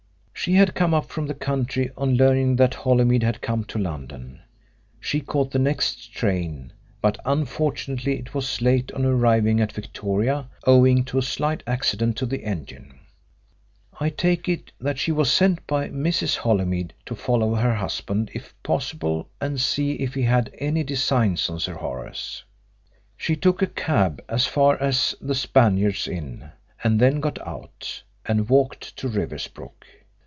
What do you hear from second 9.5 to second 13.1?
at Victoria owing to a slight accident to the engine.